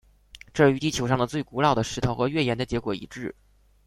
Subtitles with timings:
[0.51, 3.35] 这与地球上的最古老的石头和月岩的结果一致。